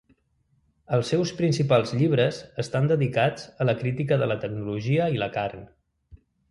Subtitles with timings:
[0.97, 5.67] Els seus principals llibres estan dedicats a la crítica de la tecnologia i la carn.